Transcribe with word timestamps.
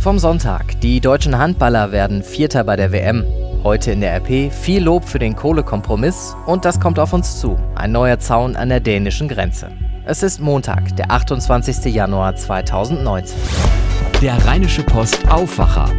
Vom 0.00 0.20
Sonntag. 0.20 0.80
Die 0.80 1.00
deutschen 1.00 1.36
Handballer 1.36 1.90
werden 1.90 2.22
Vierter 2.22 2.62
bei 2.62 2.76
der 2.76 2.92
WM. 2.92 3.26
Heute 3.64 3.90
in 3.90 4.00
der 4.00 4.14
RP 4.18 4.52
viel 4.52 4.84
Lob 4.84 5.04
für 5.04 5.18
den 5.18 5.34
Kohlekompromiss 5.34 6.36
und 6.46 6.64
das 6.64 6.78
kommt 6.78 7.00
auf 7.00 7.12
uns 7.12 7.40
zu. 7.40 7.58
Ein 7.74 7.90
neuer 7.90 8.20
Zaun 8.20 8.54
an 8.54 8.68
der 8.68 8.78
dänischen 8.78 9.26
Grenze. 9.26 9.72
Es 10.06 10.22
ist 10.22 10.40
Montag, 10.40 10.94
der 10.96 11.10
28. 11.10 11.92
Januar 11.92 12.36
2019. 12.36 13.36
Der 14.22 14.36
Rheinische 14.46 14.84
Post 14.84 15.28
Aufwacher. 15.28 15.90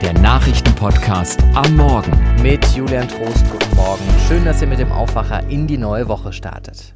Der 0.00 0.14
Nachrichtenpodcast 0.14 1.44
am 1.54 1.76
Morgen. 1.76 2.12
Mit 2.40 2.66
Julian 2.74 3.06
Trost, 3.06 3.44
guten 3.50 3.76
Morgen. 3.76 4.04
Schön, 4.26 4.46
dass 4.46 4.62
ihr 4.62 4.68
mit 4.68 4.78
dem 4.78 4.92
Aufwacher 4.92 5.46
in 5.50 5.66
die 5.66 5.78
neue 5.78 6.08
Woche 6.08 6.32
startet. 6.32 6.94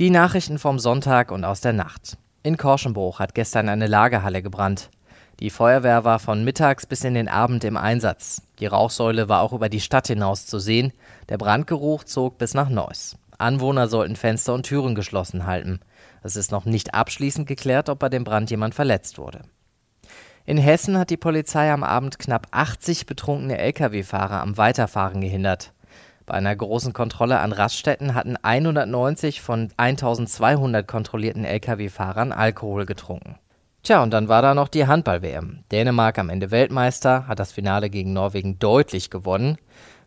Die 0.00 0.10
Nachrichten 0.10 0.58
vom 0.58 0.80
Sonntag 0.80 1.30
und 1.30 1.44
aus 1.44 1.60
der 1.60 1.72
Nacht. 1.72 2.18
In 2.44 2.56
Korschenbruch 2.56 3.20
hat 3.20 3.36
gestern 3.36 3.68
eine 3.68 3.86
Lagerhalle 3.86 4.42
gebrannt. 4.42 4.90
Die 5.38 5.50
Feuerwehr 5.50 6.04
war 6.04 6.18
von 6.18 6.42
mittags 6.42 6.86
bis 6.86 7.04
in 7.04 7.14
den 7.14 7.28
Abend 7.28 7.62
im 7.62 7.76
Einsatz. 7.76 8.42
Die 8.58 8.66
Rauchsäule 8.66 9.28
war 9.28 9.42
auch 9.42 9.52
über 9.52 9.68
die 9.68 9.80
Stadt 9.80 10.08
hinaus 10.08 10.46
zu 10.46 10.58
sehen. 10.58 10.92
Der 11.28 11.38
Brandgeruch 11.38 12.02
zog 12.02 12.38
bis 12.38 12.54
nach 12.54 12.68
Neuss. 12.68 13.16
Anwohner 13.38 13.86
sollten 13.86 14.16
Fenster 14.16 14.54
und 14.54 14.64
Türen 14.64 14.96
geschlossen 14.96 15.46
halten. 15.46 15.78
Es 16.24 16.34
ist 16.34 16.50
noch 16.50 16.64
nicht 16.64 16.94
abschließend 16.94 17.46
geklärt, 17.46 17.88
ob 17.88 18.00
bei 18.00 18.08
dem 18.08 18.24
Brand 18.24 18.50
jemand 18.50 18.74
verletzt 18.74 19.18
wurde. 19.18 19.42
In 20.44 20.58
Hessen 20.58 20.98
hat 20.98 21.10
die 21.10 21.16
Polizei 21.16 21.72
am 21.72 21.84
Abend 21.84 22.18
knapp 22.18 22.48
80 22.50 23.06
betrunkene 23.06 23.58
Lkw-Fahrer 23.58 24.40
am 24.40 24.56
Weiterfahren 24.56 25.20
gehindert. 25.20 25.72
Bei 26.26 26.34
einer 26.34 26.54
großen 26.54 26.92
Kontrolle 26.92 27.40
an 27.40 27.52
Raststätten 27.52 28.14
hatten 28.14 28.36
190 28.36 29.40
von 29.40 29.70
1200 29.76 30.86
kontrollierten 30.86 31.44
Lkw-Fahrern 31.44 32.32
Alkohol 32.32 32.86
getrunken. 32.86 33.36
Tja, 33.82 34.02
und 34.02 34.12
dann 34.12 34.28
war 34.28 34.42
da 34.42 34.54
noch 34.54 34.68
die 34.68 34.86
Handball-WM. 34.86 35.64
Dänemark 35.72 36.18
am 36.18 36.28
Ende 36.28 36.52
Weltmeister, 36.52 37.26
hat 37.26 37.40
das 37.40 37.50
Finale 37.50 37.90
gegen 37.90 38.12
Norwegen 38.12 38.60
deutlich 38.60 39.10
gewonnen. 39.10 39.58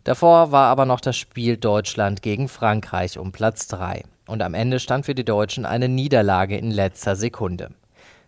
Davor 0.05 0.53
war 0.53 0.67
aber 0.67 0.85
noch 0.85 1.01
das 1.01 1.17
Spiel 1.17 1.57
Deutschland 1.57 2.21
gegen 2.21 2.47
Frankreich 2.47 3.17
um 3.17 3.33
Platz 3.33 3.67
3. 3.67 4.03
Und 4.27 4.41
am 4.41 4.53
Ende 4.53 4.79
stand 4.79 5.05
für 5.05 5.15
die 5.15 5.25
Deutschen 5.25 5.65
eine 5.65 5.89
Niederlage 5.89 6.57
in 6.57 6.71
letzter 6.71 7.17
Sekunde. 7.17 7.71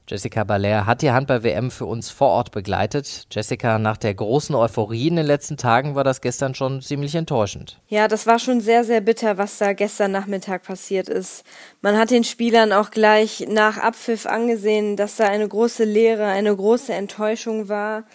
Jessica 0.09 0.45
Baller 0.45 0.86
hat 0.86 1.02
die 1.02 1.11
Handball-WM 1.11 1.69
für 1.69 1.86
uns 1.86 2.09
vor 2.09 2.30
Ort 2.30 2.52
begleitet. 2.52 3.27
Jessica, 3.30 3.77
nach 3.77 3.97
der 3.97 4.13
großen 4.13 4.55
Euphorie 4.55 5.09
in 5.09 5.17
den 5.17 5.25
letzten 5.25 5.58
Tagen 5.58 5.95
war 5.95 6.05
das 6.05 6.22
gestern 6.22 6.55
schon 6.55 6.81
ziemlich 6.81 7.13
enttäuschend. 7.13 7.81
Ja, 7.89 8.08
das 8.08 8.25
war 8.25 8.39
schon 8.39 8.61
sehr, 8.61 8.85
sehr 8.85 9.02
bitter, 9.02 9.38
was 9.38 9.58
da 9.58 9.73
gestern 9.73 10.11
Nachmittag 10.11 10.63
passiert 10.63 11.09
ist. 11.09 11.44
Man 11.81 11.97
hat 11.97 12.09
den 12.09 12.23
Spielern 12.23 12.72
auch 12.72 12.89
gleich 12.91 13.47
nach 13.50 13.80
Abpfiff 13.80 14.25
angesehen, 14.25 14.95
dass 14.95 15.17
da 15.17 15.25
eine 15.25 15.47
große 15.47 15.83
Leere, 15.83 16.25
eine 16.28 16.55
große 16.55 16.94
Enttäuschung 16.94 17.67
war. 17.67 18.05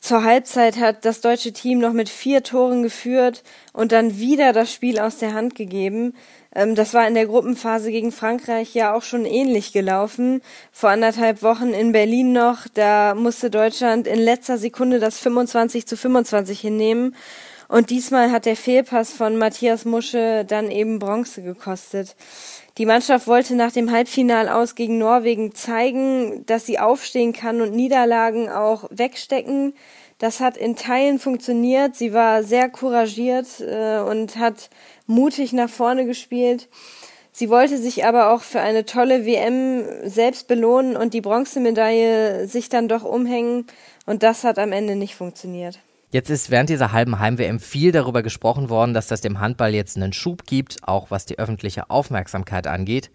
Zur 0.00 0.22
Halbzeit 0.22 0.78
hat 0.78 1.04
das 1.04 1.20
deutsche 1.20 1.52
Team 1.52 1.80
noch 1.80 1.92
mit 1.92 2.08
vier 2.08 2.42
Toren 2.42 2.82
geführt 2.82 3.42
und 3.72 3.90
dann 3.90 4.18
wieder 4.18 4.52
das 4.52 4.72
Spiel 4.72 5.00
aus 5.00 5.18
der 5.18 5.34
Hand 5.34 5.56
gegeben. 5.56 6.14
Ähm, 6.54 6.74
das 6.74 6.94
war 6.94 7.06
in 7.06 7.14
der 7.14 7.26
Gruppenphase 7.26 7.90
gegen 7.90 8.12
Frankreich 8.12 8.74
ja 8.74 8.94
auch 8.94 9.02
schon 9.02 9.24
ähnlich 9.24 9.72
gelaufen. 9.72 10.40
Vor 10.70 10.90
anderthalb 10.90 11.42
Wochen 11.42 11.70
in 11.70 11.92
Berlin 11.92 12.32
noch, 12.32 12.68
da 12.72 13.14
musste 13.14 13.50
Deutschland 13.50 14.06
in 14.06 14.20
letzter 14.20 14.56
Sekunde 14.56 15.00
das 15.00 15.18
25 15.18 15.86
zu 15.86 15.96
25 15.96 16.60
hinnehmen. 16.60 17.16
Und 17.68 17.90
diesmal 17.90 18.32
hat 18.32 18.46
der 18.46 18.56
Fehlpass 18.56 19.12
von 19.12 19.36
Matthias 19.36 19.84
Musche 19.84 20.46
dann 20.46 20.70
eben 20.70 20.98
Bronze 20.98 21.42
gekostet. 21.42 22.16
Die 22.78 22.86
Mannschaft 22.86 23.26
wollte 23.26 23.54
nach 23.56 23.72
dem 23.72 23.92
Halbfinal 23.92 24.48
aus 24.48 24.74
gegen 24.74 24.96
Norwegen 24.96 25.54
zeigen, 25.54 26.46
dass 26.46 26.64
sie 26.64 26.78
aufstehen 26.78 27.34
kann 27.34 27.60
und 27.60 27.72
Niederlagen 27.72 28.48
auch 28.48 28.84
wegstecken. 28.90 29.74
Das 30.16 30.40
hat 30.40 30.56
in 30.56 30.76
Teilen 30.76 31.18
funktioniert. 31.18 31.94
Sie 31.94 32.14
war 32.14 32.42
sehr 32.42 32.70
couragiert 32.70 33.60
äh, 33.60 33.98
und 33.98 34.36
hat 34.36 34.70
mutig 35.06 35.52
nach 35.52 35.68
vorne 35.68 36.06
gespielt. 36.06 36.68
Sie 37.32 37.50
wollte 37.50 37.76
sich 37.76 38.06
aber 38.06 38.32
auch 38.32 38.42
für 38.42 38.60
eine 38.60 38.86
tolle 38.86 39.26
WM 39.26 39.84
selbst 40.04 40.48
belohnen 40.48 40.96
und 40.96 41.12
die 41.12 41.20
Bronzemedaille 41.20 42.48
sich 42.48 42.70
dann 42.70 42.88
doch 42.88 43.04
umhängen. 43.04 43.66
Und 44.06 44.22
das 44.22 44.42
hat 44.42 44.58
am 44.58 44.72
Ende 44.72 44.96
nicht 44.96 45.14
funktioniert. 45.14 45.78
Jetzt 46.10 46.30
ist 46.30 46.50
während 46.50 46.70
dieser 46.70 46.92
halben 46.92 47.18
Heim-WM 47.18 47.60
viel 47.60 47.92
darüber 47.92 48.22
gesprochen 48.22 48.70
worden, 48.70 48.94
dass 48.94 49.08
das 49.08 49.20
dem 49.20 49.40
Handball 49.40 49.74
jetzt 49.74 49.96
einen 49.96 50.14
Schub 50.14 50.46
gibt, 50.46 50.88
auch 50.88 51.10
was 51.10 51.26
die 51.26 51.38
öffentliche 51.38 51.90
Aufmerksamkeit 51.90 52.66
angeht. 52.66 53.10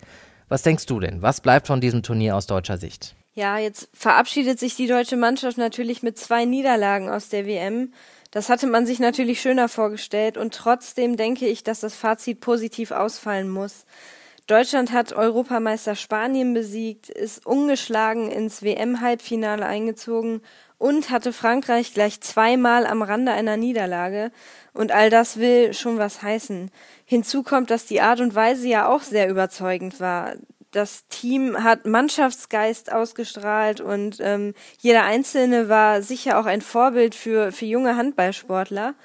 Was 0.48 0.62
denkst 0.62 0.86
du 0.86 1.00
denn? 1.00 1.24
Was 1.24 1.42
bleibt 1.42 1.66
von 1.66 1.82
diesem 1.82 2.03
Turnier 2.03 2.36
aus 2.36 2.46
deutscher 2.46 2.78
Sicht? 2.78 3.16
Ja, 3.34 3.58
jetzt 3.58 3.90
verabschiedet 3.94 4.59
sich 4.59 4.76
die 4.76 4.86
deutsche 4.86 5.18
Mannschaft 5.18 5.58
natürlich 5.58 6.03
mit 6.03 6.20
zwei 6.20 6.46
Niederlagen 6.46 7.09
aus 7.09 7.30
der 7.30 7.48
WM. 7.48 7.92
Das 8.30 8.50
hatte 8.50 8.68
man 8.68 8.86
sich 8.86 9.00
natürlich 9.00 9.42
schöner 9.42 9.70
vorgestellt 9.70 10.38
und 10.38 10.53
trotzdem 10.53 11.18
denke 11.18 11.48
ich, 11.48 11.64
dass 11.64 11.80
das 11.80 11.96
Fazit 11.96 12.42
positiv 12.42 12.92
ausfallen 12.92 13.50
muss. 13.50 13.86
Deutschland 14.48 14.92
hat 14.92 15.14
Europameister 15.14 15.96
Spanien 15.96 16.54
besiegt, 16.54 17.09
ist 17.09 17.46
ungeschlagen 17.46 18.30
ins 18.30 18.62
WM-Halbfinale 18.62 19.66
eingezogen 19.66 20.42
und 20.78 21.09
hatte 21.09 21.31
Frankreich 21.31 21.94
gleich 21.94 22.20
zweimal 22.20 22.86
am 22.86 23.02
Rande 23.02 23.32
einer 23.32 23.56
Niederlage. 23.56 24.32
Und 24.74 24.92
all 24.92 25.09
das 25.09 25.38
will 25.38 25.74
schon 25.74 25.98
was 25.98 26.22
heißen. 26.22 26.72
Hinzu 27.06 27.44
kommt, 27.44 27.70
dass 27.70 27.86
die 27.86 28.02
Art 28.02 28.20
und 28.20 28.36
Weise 28.36 28.68
ja 28.68 28.90
auch 28.90 29.02
sehr 29.02 29.30
überzeugend 29.30 30.00
war 30.00 30.34
das 30.74 31.08
Team 31.08 31.64
hat 31.64 31.86
Mannschaftsgeist 31.86 32.92
ausgestrahlt 32.92 33.80
und 33.80 34.18
ähm, 34.20 34.53
jeder 34.80 35.03
Einzelne 35.03 35.70
war 35.70 36.02
sicher 36.02 36.40
auch 36.40 36.46
ein 36.46 36.62
Vorbild 36.62 37.16
für, 37.16 37.52
für 37.52 37.66
junge 37.66 37.96
Handballsportler. 37.96 38.96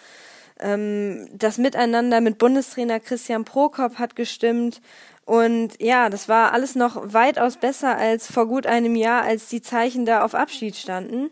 Ähm, 0.60 1.28
das 1.32 1.58
Miteinander 1.58 2.20
mit 2.20 2.38
Bundestrainer 2.38 3.00
Christian 3.00 3.44
Prokop 3.44 3.98
hat 3.98 4.16
gestimmt. 4.16 4.80
Und 5.28 5.80
ja, 5.80 6.08
das 6.08 6.28
war 6.28 6.52
alles 6.52 6.74
noch 6.74 7.12
weitaus 7.12 7.58
besser 7.58 7.96
als 7.96 8.32
vor 8.32 8.48
gut 8.48 8.66
einem 8.66 8.96
Jahr, 8.96 9.22
als 9.22 9.48
die 9.48 9.60
Zeichen 9.60 10.06
da 10.06 10.24
auf 10.24 10.34
Abschied 10.34 10.74
standen 10.74 11.30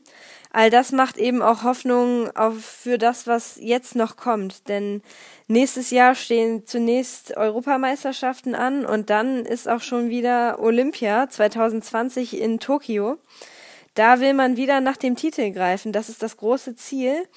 all 0.56 0.70
das 0.70 0.90
macht 0.90 1.18
eben 1.18 1.42
auch 1.42 1.64
Hoffnung 1.64 2.34
auf, 2.34 2.64
für 2.64 2.96
das, 2.96 3.26
was 3.26 3.58
jetzt 3.60 3.94
noch 3.94 4.16
kommt. 4.16 4.68
Denn 4.68 5.02
nächstes 5.48 5.90
Jahr 5.90 6.14
stehen 6.14 6.64
zunächst 6.64 7.36
Europameisterschaften 7.36 8.54
an 8.54 8.86
und 8.86 9.10
dann 9.10 9.44
ist 9.44 9.68
auch 9.68 9.82
schon 9.82 10.08
wieder 10.08 10.58
Olympia 10.58 11.28
2020 11.28 12.40
in 12.40 12.58
Tokio. 12.58 13.18
Da 13.92 14.20
will 14.20 14.32
man 14.32 14.56
wieder 14.56 14.80
nach 14.80 14.96
dem 14.96 15.14
Titel 15.14 15.52
greifen. 15.52 15.92
Das 15.92 16.08
ist 16.08 16.22
das 16.22 16.38
große 16.38 16.74
Ziel. 16.74 17.28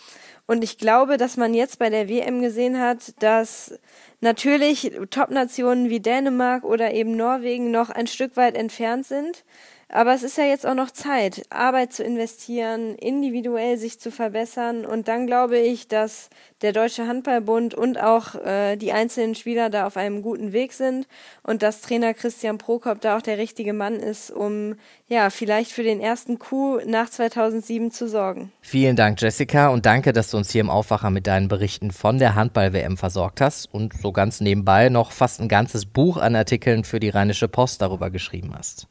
Und 0.48 0.64
ich 0.64 0.78
glaube, 0.78 1.18
dass 1.18 1.36
man 1.36 1.54
jetzt 1.54 1.78
bei 1.78 1.90
der 1.90 2.08
WM 2.08 2.42
gesehen 2.42 2.80
hat, 2.80 3.22
dass 3.22 3.78
natürlich 4.22 4.92
Top-Nationen 5.10 5.90
wie 5.90 6.00
Dänemark 6.00 6.64
oder 6.64 6.94
eben 6.94 7.16
Norwegen 7.16 7.72
noch 7.72 7.90
ein 7.90 8.08
Stück 8.08 8.38
weit 8.38 8.56
entfernt 8.56 9.06
sind. 9.06 9.44
Aber 9.92 10.14
es 10.14 10.22
ist 10.22 10.38
ja 10.38 10.44
jetzt 10.44 10.68
auch 10.68 10.76
noch 10.76 10.92
Zeit, 10.92 11.42
Arbeit 11.50 11.94
zu 11.94 12.04
investieren, 12.04 12.94
individuell 12.96 13.76
sich 13.76 14.00
zu 14.00 14.12
verbessern. 14.12 14.86
Und 14.86 15.08
dann 15.08 15.26
glaube 15.26 15.58
ich, 15.58 15.88
dass 15.88 16.30
der 16.62 16.74
Deutsche 16.74 17.08
Handballbund 17.08 17.74
und 17.74 18.00
auch 18.00 18.36
äh, 18.36 18.76
die 18.76 18.92
einzelnen 18.92 19.34
Spieler 19.34 19.72
da 19.72 19.88
auf 19.88 19.98
einem 19.98 20.22
guten 20.22 20.52
Weg 20.54 20.74
sind 20.74 21.08
und 21.42 21.64
dass 21.64 21.82
Trainer 21.82 22.14
Christian 22.14 22.60
Prokop 22.60 23.02
da 23.02 23.18
auch 23.18 23.24
der 23.24 23.40
richtige 23.40 23.74
Mann 23.74 23.96
ist, 23.96 24.30
um 24.30 24.76
ja 25.08 25.32
vielleicht 25.32 25.72
für 25.72 25.84
den 25.84 26.00
ersten 26.00 26.38
Coup 26.38 26.86
nach 26.86 27.10
2007 27.10 27.90
zu 27.90 28.08
sorgen. 28.08 28.52
Vielen 28.62 28.96
Dank, 28.96 29.20
Jessica, 29.20 29.70
und 29.70 29.88
danke, 29.88 30.14
dass 30.14 30.30
du 30.30 30.38
uns 30.38 30.52
hier 30.52 30.62
im 30.62 30.70
Aufwacher 30.70 31.10
mit 31.10 31.26
deinen 31.26 31.48
Berichten 31.48 31.90
von 31.90 32.20
der 32.20 32.36
Handball-WM 32.36 32.96
versorgt 32.96 33.42
hast 33.42 33.74
und 33.74 33.94
so 34.00 34.09
ganz 34.12 34.42
nebenbei 34.42 34.90
noch 34.90 35.12
fast 35.12 35.40
ein 35.40 35.48
ganzes 35.48 35.86
Buch 35.86 36.18
an 36.18 36.36
Artikeln 36.36 36.84
für 36.84 37.00
die 37.00 37.10
Rheinische 37.10 37.48
Post 37.48 37.82
darüber 37.82 38.10
geschrieben 38.10 38.54
hast. 38.58 38.88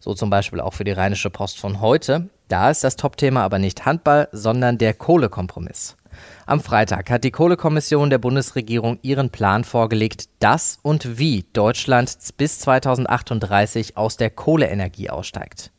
So 0.00 0.14
zum 0.14 0.30
Beispiel 0.30 0.60
auch 0.60 0.74
für 0.74 0.84
die 0.84 0.92
Rheinische 0.92 1.30
Post 1.30 1.58
von 1.58 1.80
heute. 1.80 2.28
Da 2.48 2.70
ist 2.70 2.82
das 2.82 2.96
Topthema 2.96 3.42
aber 3.44 3.58
nicht 3.58 3.86
Handball, 3.86 4.28
sondern 4.32 4.78
der 4.78 4.94
Kohlekompromiss. 4.94 5.96
Am 6.46 6.60
Freitag 6.60 7.10
hat 7.10 7.24
die 7.24 7.30
Kohlekommission 7.30 8.10
der 8.10 8.18
Bundesregierung 8.18 8.98
ihren 9.02 9.30
Plan 9.30 9.64
vorgelegt, 9.64 10.28
dass 10.40 10.78
und 10.82 11.18
wie 11.18 11.44
Deutschland 11.52 12.16
bis 12.36 12.58
2038 12.60 13.96
aus 13.96 14.16
der 14.16 14.30
Kohleenergie 14.30 15.10
aussteigt. 15.10 15.70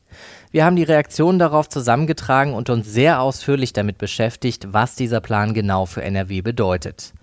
Wir 0.52 0.66
haben 0.66 0.76
die 0.76 0.84
Reaktionen 0.84 1.40
darauf 1.40 1.70
zusammengetragen 1.70 2.54
und 2.54 2.70
uns 2.70 2.88
sehr 2.88 3.22
ausführlich 3.22 3.74
damit 3.74 3.98
beschäftigt, 3.98 4.68
was 4.72 4.96
dieser 4.96 5.22
Plan 5.22 5.54
genau 5.54 5.86
für 5.86 6.04
NRW 6.04 6.42
bedeutet. 6.42 7.14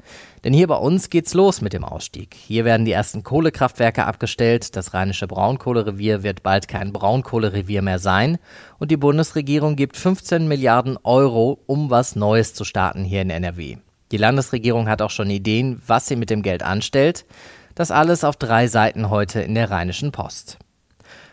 Denn 0.44 0.52
hier 0.52 0.66
bei 0.66 0.76
uns 0.76 1.10
geht's 1.10 1.34
los 1.34 1.60
mit 1.60 1.72
dem 1.72 1.84
Ausstieg. 1.84 2.34
Hier 2.34 2.64
werden 2.64 2.86
die 2.86 2.92
ersten 2.92 3.22
Kohlekraftwerke 3.22 4.06
abgestellt, 4.06 4.74
das 4.74 4.94
rheinische 4.94 5.26
Braunkohlerevier 5.26 6.22
wird 6.22 6.42
bald 6.42 6.66
kein 6.66 6.92
Braunkohlerevier 6.92 7.82
mehr 7.82 7.98
sein 7.98 8.38
und 8.78 8.90
die 8.90 8.96
Bundesregierung 8.96 9.76
gibt 9.76 9.96
15 9.96 10.48
Milliarden 10.48 10.96
Euro, 11.02 11.60
um 11.66 11.90
was 11.90 12.16
Neues 12.16 12.54
zu 12.54 12.64
starten 12.64 13.04
hier 13.04 13.22
in 13.22 13.30
NRW. 13.30 13.76
Die 14.12 14.16
Landesregierung 14.16 14.88
hat 14.88 15.02
auch 15.02 15.10
schon 15.10 15.30
Ideen, 15.30 15.80
was 15.86 16.08
sie 16.08 16.16
mit 16.16 16.30
dem 16.30 16.42
Geld 16.42 16.62
anstellt. 16.62 17.26
Das 17.74 17.90
alles 17.90 18.24
auf 18.24 18.36
drei 18.36 18.66
Seiten 18.66 19.10
heute 19.10 19.40
in 19.40 19.54
der 19.54 19.70
Rheinischen 19.70 20.10
Post. 20.10 20.58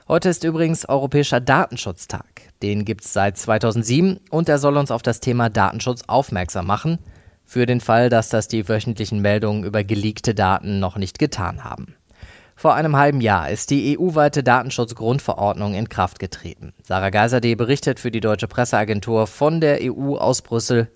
Heute 0.10 0.30
ist 0.30 0.46
übrigens 0.46 0.88
Europäischer 0.88 1.42
Datenschutztag. 1.42 2.24
Den 2.62 2.86
gibt 2.86 3.04
es 3.04 3.12
seit 3.12 3.38
2007 3.38 4.22
und 4.30 4.48
er 4.48 4.58
soll 4.58 4.78
uns 4.78 4.90
auf 4.90 5.02
das 5.02 5.20
Thema 5.20 5.50
Datenschutz 5.50 6.04
aufmerksam 6.08 6.66
machen, 6.66 7.00
für 7.44 7.66
den 7.66 7.82
Fall, 7.82 8.08
dass 8.10 8.30
das 8.30 8.48
die 8.48 8.70
wöchentlichen 8.70 9.22
Meldungen 9.22 9.66
über 9.66 9.84
geleakte 9.84 10.34
Daten 10.34 10.80
noch 10.80 10.96
nicht 10.96 11.20
getan 11.20 11.66
haben. 11.66 11.98
Vor 12.56 12.74
einem 12.74 12.96
halben 12.96 13.20
Jahr 13.20 13.50
ist 13.50 13.70
die 13.70 14.00
EU-weite 14.00 14.44
Datenschutzgrundverordnung 14.44 15.74
in 15.74 15.90
Kraft 15.90 16.20
getreten. 16.20 16.74
Sarah 16.84 17.10
Geiserde 17.10 17.58
berichtet 17.58 18.00
für 18.00 18.10
die 18.10 18.22
Deutsche 18.22 18.48
Presseagentur 18.48 19.28
von 19.28 19.60
der 19.60 19.80
EU 19.82 20.16
aus 20.16 20.42
Brüssel. 20.42 20.88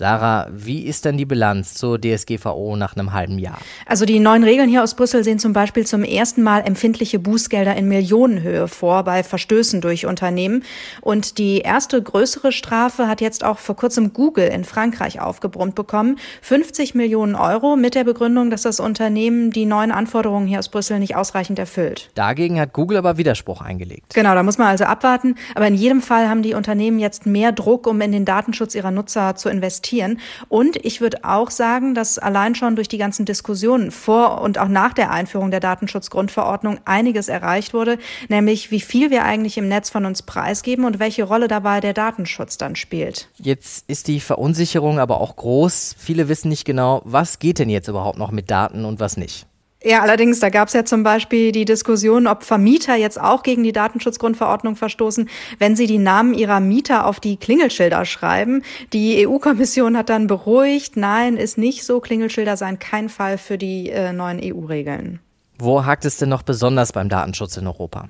Sarah, 0.00 0.48
wie 0.50 0.86
ist 0.86 1.04
denn 1.04 1.18
die 1.18 1.26
Bilanz 1.26 1.74
zur 1.74 2.00
DSGVO 2.00 2.74
nach 2.76 2.96
einem 2.96 3.12
halben 3.12 3.38
Jahr? 3.38 3.58
Also 3.84 4.06
die 4.06 4.18
neuen 4.18 4.44
Regeln 4.44 4.70
hier 4.70 4.82
aus 4.82 4.94
Brüssel 4.94 5.24
sehen 5.24 5.38
zum 5.38 5.52
Beispiel 5.52 5.86
zum 5.86 6.04
ersten 6.04 6.42
Mal 6.42 6.60
empfindliche 6.60 7.18
Bußgelder 7.18 7.76
in 7.76 7.86
Millionenhöhe 7.86 8.66
vor 8.66 9.04
bei 9.04 9.22
Verstößen 9.22 9.82
durch 9.82 10.06
Unternehmen. 10.06 10.62
Und 11.02 11.36
die 11.36 11.58
erste 11.58 12.02
größere 12.02 12.50
Strafe 12.50 13.08
hat 13.08 13.20
jetzt 13.20 13.44
auch 13.44 13.58
vor 13.58 13.76
kurzem 13.76 14.14
Google 14.14 14.48
in 14.48 14.64
Frankreich 14.64 15.20
aufgebrummt 15.20 15.74
bekommen. 15.74 16.16
50 16.40 16.94
Millionen 16.94 17.34
Euro 17.34 17.76
mit 17.76 17.94
der 17.94 18.04
Begründung, 18.04 18.48
dass 18.48 18.62
das 18.62 18.80
Unternehmen 18.80 19.50
die 19.50 19.66
neuen 19.66 19.92
Anforderungen 19.92 20.46
hier 20.46 20.60
aus 20.60 20.70
Brüssel 20.70 20.98
nicht 20.98 21.14
ausreichend 21.14 21.58
erfüllt. 21.58 22.10
Dagegen 22.14 22.58
hat 22.58 22.72
Google 22.72 22.96
aber 22.96 23.18
Widerspruch 23.18 23.60
eingelegt. 23.60 24.14
Genau, 24.14 24.34
da 24.34 24.42
muss 24.42 24.56
man 24.56 24.68
also 24.68 24.84
abwarten. 24.84 25.34
Aber 25.54 25.66
in 25.66 25.74
jedem 25.74 26.00
Fall 26.00 26.26
haben 26.26 26.40
die 26.40 26.54
Unternehmen 26.54 26.98
jetzt 26.98 27.26
mehr 27.26 27.52
Druck, 27.52 27.86
um 27.86 28.00
in 28.00 28.12
den 28.12 28.24
Datenschutz 28.24 28.74
ihrer 28.74 28.92
Nutzer 28.92 29.36
zu 29.36 29.50
investieren 29.50 29.79
investieren. 29.80 30.20
Und 30.48 30.76
ich 30.84 31.00
würde 31.00 31.18
auch 31.24 31.50
sagen, 31.50 31.94
dass 31.94 32.18
allein 32.18 32.54
schon 32.54 32.76
durch 32.76 32.88
die 32.88 32.98
ganzen 32.98 33.24
Diskussionen 33.24 33.90
vor 33.90 34.40
und 34.42 34.58
auch 34.58 34.68
nach 34.68 34.92
der 34.92 35.10
Einführung 35.10 35.50
der 35.50 35.60
Datenschutzgrundverordnung 35.60 36.78
einiges 36.84 37.28
erreicht 37.28 37.74
wurde, 37.74 37.98
nämlich 38.28 38.70
wie 38.70 38.80
viel 38.80 39.10
wir 39.10 39.24
eigentlich 39.24 39.56
im 39.58 39.68
Netz 39.68 39.90
von 39.90 40.04
uns 40.04 40.22
preisgeben 40.22 40.84
und 40.84 40.98
welche 40.98 41.24
Rolle 41.24 41.48
dabei 41.48 41.80
der 41.80 41.94
Datenschutz 41.94 42.58
dann 42.58 42.76
spielt. 42.76 43.28
Jetzt 43.38 43.84
ist 43.88 44.08
die 44.08 44.20
Verunsicherung 44.20 44.98
aber 44.98 45.20
auch 45.20 45.36
groß. 45.36 45.96
Viele 45.98 46.28
wissen 46.28 46.48
nicht 46.48 46.64
genau, 46.64 47.02
was 47.04 47.38
geht 47.38 47.58
denn 47.58 47.70
jetzt 47.70 47.88
überhaupt 47.88 48.18
noch 48.18 48.30
mit 48.30 48.50
Daten 48.50 48.84
und 48.84 49.00
was 49.00 49.16
nicht. 49.16 49.46
Ja, 49.82 50.02
allerdings, 50.02 50.40
da 50.40 50.50
gab 50.50 50.68
es 50.68 50.74
ja 50.74 50.84
zum 50.84 51.02
Beispiel 51.02 51.52
die 51.52 51.64
Diskussion, 51.64 52.26
ob 52.26 52.42
Vermieter 52.42 52.96
jetzt 52.96 53.18
auch 53.18 53.42
gegen 53.42 53.62
die 53.62 53.72
Datenschutzgrundverordnung 53.72 54.76
verstoßen, 54.76 55.30
wenn 55.58 55.74
sie 55.74 55.86
die 55.86 55.98
Namen 55.98 56.34
ihrer 56.34 56.60
Mieter 56.60 57.06
auf 57.06 57.18
die 57.18 57.38
Klingelschilder 57.38 58.04
schreiben. 58.04 58.62
Die 58.92 59.26
EU-Kommission 59.26 59.96
hat 59.96 60.10
dann 60.10 60.26
beruhigt, 60.26 60.98
nein, 60.98 61.38
ist 61.38 61.56
nicht 61.56 61.84
so, 61.84 62.00
Klingelschilder 62.00 62.58
seien 62.58 62.78
kein 62.78 63.08
Fall 63.08 63.38
für 63.38 63.56
die 63.56 63.88
äh, 63.88 64.12
neuen 64.12 64.38
EU-Regeln. 64.42 65.20
Wo 65.58 65.84
hakt 65.84 66.04
es 66.04 66.18
denn 66.18 66.28
noch 66.28 66.42
besonders 66.42 66.92
beim 66.92 67.08
Datenschutz 67.08 67.56
in 67.56 67.66
Europa? 67.66 68.08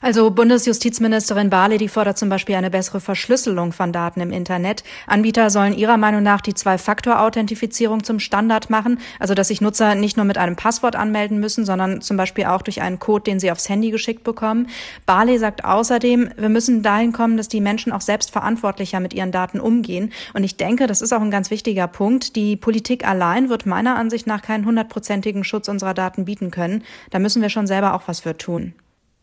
Also 0.00 0.30
Bundesjustizministerin 0.30 1.50
Barley, 1.50 1.78
die 1.78 1.88
fordert 1.88 2.18
zum 2.18 2.28
Beispiel 2.28 2.54
eine 2.54 2.70
bessere 2.70 3.00
Verschlüsselung 3.00 3.72
von 3.72 3.92
Daten 3.92 4.20
im 4.20 4.30
Internet. 4.30 4.84
Anbieter 5.06 5.50
sollen 5.50 5.72
ihrer 5.72 5.96
Meinung 5.96 6.22
nach 6.22 6.40
die 6.40 6.54
Zwei-Faktor-Authentifizierung 6.54 8.04
zum 8.04 8.20
Standard 8.20 8.70
machen, 8.70 8.98
also 9.18 9.34
dass 9.34 9.48
sich 9.48 9.60
Nutzer 9.60 9.94
nicht 9.94 10.16
nur 10.16 10.26
mit 10.26 10.38
einem 10.38 10.56
Passwort 10.56 10.96
anmelden 10.96 11.40
müssen, 11.40 11.64
sondern 11.64 12.00
zum 12.00 12.16
Beispiel 12.16 12.44
auch 12.46 12.62
durch 12.62 12.82
einen 12.82 12.98
Code, 12.98 13.24
den 13.24 13.40
sie 13.40 13.50
aufs 13.50 13.68
Handy 13.68 13.90
geschickt 13.90 14.24
bekommen. 14.24 14.68
Barley 15.06 15.38
sagt 15.38 15.64
außerdem, 15.64 16.30
wir 16.36 16.48
müssen 16.48 16.82
dahin 16.82 17.12
kommen, 17.12 17.36
dass 17.36 17.48
die 17.48 17.60
Menschen 17.60 17.92
auch 17.92 18.00
selbst 18.00 18.30
verantwortlicher 18.30 19.00
mit 19.00 19.14
ihren 19.14 19.32
Daten 19.32 19.60
umgehen. 19.60 20.12
Und 20.34 20.44
ich 20.44 20.56
denke, 20.56 20.86
das 20.86 21.02
ist 21.02 21.12
auch 21.12 21.20
ein 21.20 21.30
ganz 21.30 21.50
wichtiger 21.50 21.86
Punkt. 21.86 22.36
Die 22.36 22.56
Politik 22.56 23.06
allein 23.06 23.48
wird 23.48 23.66
meiner 23.66 23.96
Ansicht 23.96 24.26
nach 24.26 24.42
keinen 24.42 24.64
hundertprozentigen 24.64 25.44
Schutz 25.44 25.68
unserer 25.68 25.94
Daten 25.94 26.24
bieten 26.24 26.50
können. 26.50 26.84
Da 27.10 27.18
müssen 27.18 27.42
wir 27.42 27.48
schon 27.48 27.66
selber 27.66 27.94
auch 27.94 28.02
was 28.06 28.20
für 28.20 28.36
tun. 28.36 28.74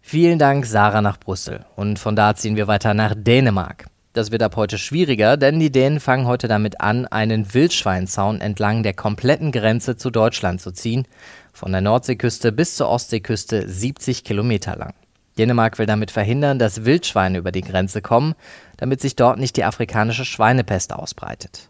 Vielen 0.06 0.38
Dank, 0.38 0.66
Sarah, 0.66 1.02
nach 1.02 1.18
Brüssel. 1.18 1.66
Und 1.76 1.98
von 1.98 2.16
da 2.16 2.36
ziehen 2.36 2.58
wir 2.58 2.68
weiter 2.68 2.94
nach 2.94 3.16
Dänemark. 3.16 3.86
Das 4.12 4.32
wird 4.32 4.44
ab 4.44 4.58
heute 4.58 4.78
schwieriger, 4.78 5.38
denn 5.38 5.60
die 5.60 5.72
Dänen 5.72 6.02
fangen 6.02 6.28
heute 6.28 6.48
damit 6.48 6.82
an, 6.82 7.08
einen 7.08 7.52
Wildschweinzaun 7.54 8.42
entlang 8.42 8.84
der 8.84 8.94
kompletten 8.94 9.52
Grenze 9.52 9.96
zu 9.96 10.12
Deutschland 10.12 10.62
zu 10.62 10.72
ziehen. 10.72 11.08
Von 11.54 11.72
der 11.72 11.82
Nordseeküste 11.82 12.52
bis 12.52 12.76
zur 12.76 12.90
Ostseeküste 12.90 13.68
70 13.68 14.24
Kilometer 14.24 14.76
lang. 14.76 14.94
Dänemark 15.38 15.80
will 15.80 15.88
damit 15.88 16.12
verhindern, 16.12 16.60
dass 16.60 16.86
Wildschweine 16.86 17.40
über 17.40 17.54
die 17.54 17.62
Grenze 17.62 18.02
kommen, 18.02 18.36
damit 18.78 19.02
sich 19.02 19.16
dort 19.16 19.40
nicht 19.40 19.56
die 19.56 19.64
afrikanische 19.64 20.26
Schweinepest 20.26 20.94
ausbreitet. 20.94 21.70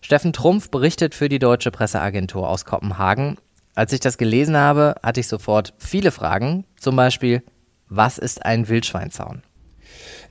Steffen 0.00 0.32
Trumpf 0.32 0.70
berichtet 0.70 1.14
für 1.14 1.28
die 1.28 1.38
deutsche 1.38 1.70
Presseagentur 1.70 2.48
aus 2.48 2.64
Kopenhagen. 2.64 3.36
Als 3.76 3.92
ich 3.92 4.00
das 4.00 4.18
gelesen 4.18 4.56
habe, 4.56 4.96
hatte 5.02 5.20
ich 5.20 5.28
sofort 5.28 5.74
viele 5.78 6.10
Fragen, 6.10 6.64
zum 6.80 6.96
Beispiel, 6.96 7.42
was 7.88 8.18
ist 8.18 8.44
ein 8.44 8.68
Wildschweinzaun? 8.68 9.42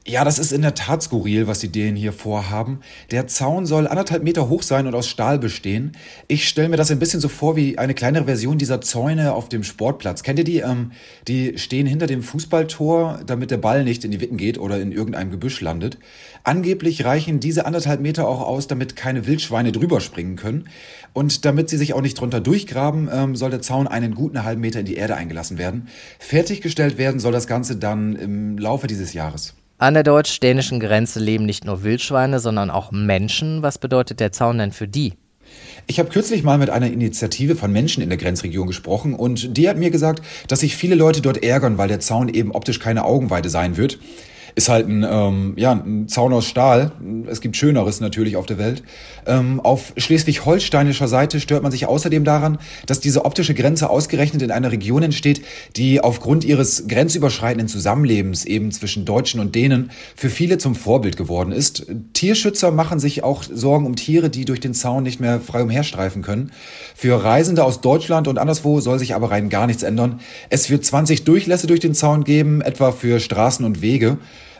Ja, 0.06 0.26
das 0.26 0.38
ist 0.38 0.52
in 0.52 0.62
der 0.62 0.76
Tat 0.76 1.02
skurril, 1.02 1.48
was 1.48 1.60
die 1.60 1.72
Dänen 1.72 1.96
hier 1.96 2.12
vorhaben. 2.12 2.82
Der 3.12 3.26
Zaun 3.28 3.66
soll 3.66 3.88
anderthalb 3.88 4.22
Meter 4.22 4.50
hoch 4.50 4.62
sein 4.62 4.86
und 4.86 4.94
aus 4.96 5.08
Stahl 5.08 5.40
bestehen. 5.40 5.94
Ich 6.28 6.50
stelle 6.50 6.68
mir 6.68 6.76
das 6.76 6.92
ein 6.92 7.00
bisschen 7.00 7.22
so 7.22 7.30
vor 7.30 7.56
wie 7.56 7.78
eine 7.78 7.94
kleinere 7.94 8.26
Version 8.26 8.58
dieser 8.58 8.82
Zäune 8.82 9.34
auf 9.34 9.48
dem 9.48 9.64
Sportplatz. 9.64 10.22
Kennt 10.22 10.40
ihr 10.40 10.44
die? 10.44 10.58
Ähm, 10.58 10.92
die 11.30 11.58
stehen 11.58 11.88
hinter 11.88 12.06
dem 12.06 12.22
Fußballtor, 12.22 13.22
damit 13.26 13.50
der 13.50 13.60
Ball 13.60 13.86
nicht 13.86 14.04
in 14.04 14.12
die 14.12 14.20
Witten 14.20 14.36
geht 14.36 14.58
oder 14.58 14.78
in 14.78 14.92
irgendeinem 14.92 15.32
Gebüsch 15.32 15.62
landet. 15.62 15.98
Angeblich 16.44 17.06
reichen 17.06 17.40
diese 17.40 17.66
anderthalb 17.66 18.02
Meter 18.02 18.28
auch 18.28 18.42
aus, 18.42 18.68
damit 18.68 18.98
keine 18.98 19.26
Wildschweine 19.26 19.72
drüber 19.72 20.02
springen 20.02 20.36
können. 20.36 20.68
Und 21.14 21.46
damit 21.46 21.70
sie 21.70 21.78
sich 21.78 21.94
auch 21.94 22.02
nicht 22.02 22.20
drunter 22.20 22.42
durchgraben, 22.42 23.10
ähm, 23.10 23.36
soll 23.38 23.52
der 23.52 23.62
Zaun 23.62 23.88
einen 23.88 24.16
guten 24.16 24.44
halben 24.44 24.60
Meter 24.60 24.82
in 24.82 24.86
die 24.86 24.96
Erde 24.96 25.16
eingelassen 25.16 25.58
werden. 25.58 25.88
Fertiggestellt 26.20 26.98
werden 26.98 27.22
soll 27.22 27.32
das 27.32 27.48
Ganze 27.48 27.78
dann 27.78 28.18
im 28.18 28.58
Laufe 28.58 28.88
dieses 28.88 29.14
Jahres. 29.14 29.54
An 29.84 29.96
der 29.96 30.04
deutsch-dänischen 30.04 30.80
Grenze 30.80 31.20
leben 31.20 31.46
nicht 31.46 31.66
nur 31.66 31.84
Wildschweine, 31.84 32.40
sondern 32.40 32.70
auch 32.70 32.94
Menschen. 32.94 33.64
Was 33.64 33.78
bedeutet 33.78 34.22
der 34.22 34.32
Zaun 34.32 34.58
denn 34.58 34.72
für 34.72 34.88
die? 34.88 35.12
Ich 35.88 36.00
habe 36.00 36.08
kürzlich 36.08 36.42
mal 36.42 36.58
mit 36.58 36.70
einer 36.70 36.88
Initiative 36.88 37.58
von 37.58 37.70
Menschen 37.70 38.02
in 38.02 38.08
der 38.08 38.18
Grenzregion 38.18 38.66
gesprochen 38.66 39.14
und 39.14 39.58
die 39.58 39.68
hat 39.68 39.76
mir 39.76 39.92
gesagt, 39.92 40.22
dass 40.48 40.62
sich 40.62 40.78
viele 40.78 40.96
Leute 40.96 41.20
dort 41.20 41.44
ärgern, 41.44 41.78
weil 41.78 41.90
der 41.90 42.00
Zaun 42.00 42.30
eben 42.30 42.52
optisch 42.52 42.80
keine 42.80 43.04
Augenweide 43.04 43.50
sein 43.50 43.76
wird 43.76 44.00
ist 44.56 44.70
halt 44.70 44.88
ein, 44.88 45.06
ähm, 45.10 45.54
ja, 45.58 45.72
ein 45.72 46.08
Zaun 46.08 46.34
aus 46.34 46.46
Stahl. 46.46 46.92
Es 47.28 47.42
gibt 47.42 47.58
Schöneres 47.58 48.00
natürlich 48.02 48.36
auf 48.36 48.46
der 48.46 48.58
Welt. 48.58 48.84
Ähm, 49.26 49.60
auf 49.62 49.94
schleswig-holsteinischer 49.98 51.08
Seite 51.08 51.40
stört 51.40 51.64
man 51.64 51.72
sich 51.72 51.88
außerdem 51.88 52.24
daran, 52.24 52.60
dass 52.86 53.00
diese 53.00 53.26
optische 53.26 53.54
Grenze 53.54 53.90
ausgerechnet 53.90 54.42
in 54.42 54.52
einer 54.52 54.72
Region 54.72 55.02
entsteht, 55.02 55.42
die 55.76 56.02
aufgrund 56.02 56.44
ihres 56.44 56.88
grenzüberschreitenden 56.88 57.68
Zusammenlebens 57.68 58.46
eben 58.46 58.72
zwischen 58.72 59.06
Deutschen 59.06 59.40
und 59.40 59.56
Dänen 59.56 59.92
für 60.16 60.30
viele 60.30 60.58
zum 60.58 60.76
Vorbild 60.76 61.18
geworden 61.18 61.52
ist. 61.52 61.88
Tierschützer 62.14 62.72
machen 62.72 63.00
sich 63.00 63.24
auch 63.24 63.44
Sorgen 63.44 63.86
um 63.86 63.96
Tiere, 63.96 64.30
die 64.30 64.46
durch 64.46 64.60
den 64.60 64.74
Zaun 64.74 65.04
nicht 65.04 65.20
mehr 65.20 65.40
frei 65.40 65.64
umherstreifen 65.64 66.22
können. 66.22 66.52
Für 66.96 67.24
Reisende 67.24 67.64
aus 67.64 67.82
Deutschland 67.82 68.28
und 68.28 68.38
anderswo 68.38 68.82
soll 68.82 69.00
sich 69.00 69.16
aber 69.16 69.32
rein 69.32 69.50
gar 69.50 69.68
nichts 69.68 69.84
ändern. 69.84 70.20
Es 70.50 70.70
wird 70.70 70.86
20 70.86 71.24
Durchlässe 71.24 71.68
durch 71.68 71.80
den 71.80 71.96
Zaun 71.96 72.24
geben, 72.24 72.62
etwa 72.62 72.92
für 72.92 73.20
Straßen 73.20 73.66
und 73.66 73.82
Wege. 73.82 74.18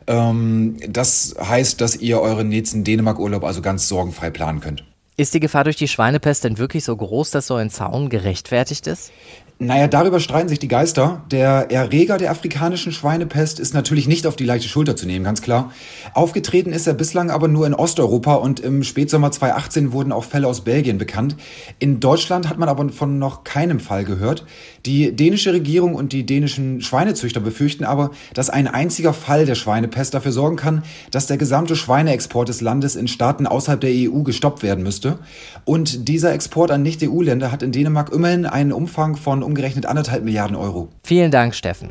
Ähm, 0.08 0.78
das 0.88 1.36
heißt, 1.40 1.82
dass 1.82 1.96
ihr 1.96 2.20
euren 2.20 2.50
nächsten 2.50 2.84
Dänemark-Urlaub 2.84 3.44
also 3.44 3.62
ganz 3.62 3.88
sorgenfrei 3.88 4.30
planen 4.30 4.60
könnt. 4.60 4.84
Ist 5.16 5.36
die 5.36 5.40
Gefahr 5.40 5.64
durch 5.64 5.76
die 5.76 5.88
Schweinepest 5.88 6.44
denn 6.44 6.58
wirklich 6.58 6.84
so 6.84 6.96
groß, 6.96 7.30
dass 7.30 7.46
so 7.46 7.56
ein 7.56 7.70
Zaun 7.70 8.10
gerechtfertigt 8.10 8.88
ist? 8.88 9.12
Naja, 9.60 9.88
darüber 9.88 10.20
streiten 10.20 10.50
sich 10.50 10.58
die 10.58 10.68
Geister. 10.68 11.22
Der 11.30 11.72
Erreger 11.72 12.18
der 12.18 12.32
afrikanischen 12.32 12.92
Schweinepest 12.92 13.60
ist 13.60 13.74
natürlich 13.74 14.08
nicht 14.08 14.26
auf 14.26 14.36
die 14.36 14.46
leichte 14.46 14.68
Schulter 14.68 14.96
zu 14.96 15.06
nehmen, 15.06 15.24
ganz 15.24 15.44
klar. 15.44 15.72
Aufgetreten 16.16 16.74
ist 16.74 16.88
er 16.88 16.96
bislang 16.96 17.30
aber 17.30 17.48
nur 17.48 17.68
in 17.68 17.76
Osteuropa 17.76 18.34
und 18.34 18.60
im 18.60 18.84
Spätsommer 18.84 19.32
2018 19.32 19.92
wurden 19.92 20.12
auch 20.12 20.24
Fälle 20.24 20.48
aus 20.48 20.62
Belgien 20.62 20.98
bekannt. 20.98 21.38
In 21.78 22.00
Deutschland 22.00 22.50
hat 22.50 22.58
man 22.58 22.68
aber 22.68 22.90
von 22.90 23.20
noch 23.20 23.44
keinem 23.44 23.80
Fall 23.80 24.06
gehört. 24.06 24.44
Die 24.88 25.16
dänische 25.16 25.54
Regierung 25.54 25.94
und 25.94 26.14
die 26.14 26.26
dänischen 26.26 26.82
Schweinezüchter 26.82 27.40
befürchten 27.40 27.86
aber, 27.86 28.10
dass 28.34 28.50
ein 28.50 28.68
einziger 28.68 29.14
Fall 29.14 29.46
der 29.46 29.56
Schweinepest 29.56 30.16
dafür 30.16 30.32
sorgen 30.32 30.58
kann, 30.58 30.84
dass 31.12 31.28
der 31.28 31.38
gesamte 31.38 31.76
Schweineexport 31.76 32.50
des 32.50 32.62
Landes 32.62 32.96
in 32.96 33.08
Staaten 33.08 33.46
außerhalb 33.46 33.80
der 33.80 33.92
EU 33.92 34.24
gestoppt 34.24 34.64
werden 34.64 34.84
müsste. 34.84 35.20
Und 35.64 36.10
dieser 36.10 36.34
Export 36.34 36.72
an 36.72 36.82
Nicht-EU-Länder 36.82 37.52
hat 37.52 37.62
in 37.62 37.72
Dänemark 37.72 38.12
immerhin 38.12 38.46
einen 38.48 38.74
Umfang 38.74 39.16
von 39.16 39.43
umgerechnet 39.46 39.86
anderthalb 39.86 40.24
Milliarden 40.24 40.56
Euro. 40.56 40.90
Vielen 41.04 41.32
Dank, 41.32 41.56
Steffen. 41.56 41.90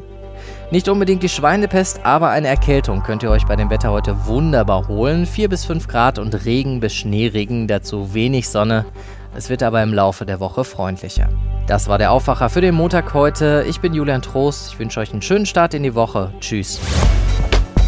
Nicht 0.70 0.88
unbedingt 0.88 1.22
die 1.22 1.28
Schweinepest, 1.28 2.00
aber 2.04 2.30
eine 2.30 2.48
Erkältung 2.48 3.02
könnt 3.02 3.22
ihr 3.22 3.30
euch 3.30 3.46
bei 3.46 3.56
dem 3.56 3.68
Wetter 3.68 3.90
heute 3.90 4.26
wunderbar 4.26 4.88
holen. 4.88 5.26
4 5.26 5.48
bis 5.48 5.66
5 5.66 5.86
Grad 5.86 6.18
und 6.18 6.46
Regen 6.46 6.80
bis 6.80 6.94
Schneeregen, 6.94 7.68
dazu 7.68 8.14
wenig 8.14 8.48
Sonne. 8.48 8.86
Es 9.34 9.50
wird 9.50 9.62
aber 9.62 9.82
im 9.82 9.92
Laufe 9.92 10.26
der 10.26 10.40
Woche 10.40 10.64
freundlicher. 10.64 11.28
Das 11.66 11.88
war 11.88 11.98
der 11.98 12.12
Aufwacher 12.12 12.48
für 12.48 12.60
den 12.60 12.74
Montag 12.74 13.14
heute. 13.14 13.64
Ich 13.68 13.80
bin 13.80 13.94
Julian 13.94 14.22
Trost. 14.22 14.72
Ich 14.72 14.78
wünsche 14.78 15.00
euch 15.00 15.12
einen 15.12 15.22
schönen 15.22 15.46
Start 15.46 15.74
in 15.74 15.82
die 15.82 15.94
Woche. 15.94 16.32
Tschüss. 16.40 16.80